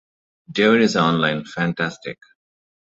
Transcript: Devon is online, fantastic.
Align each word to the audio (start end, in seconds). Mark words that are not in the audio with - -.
Devon 0.51 0.81
is 0.81 0.95
online, 0.95 1.45
fantastic. 1.45 2.17